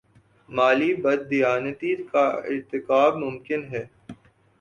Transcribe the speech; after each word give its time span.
مالی 0.49 0.91
بد 1.03 1.19
دیانتی 1.29 1.91
کا 2.11 2.25
ارتکاب 2.49 3.11
ممکن 3.17 3.61
ہے۔ 3.71 3.83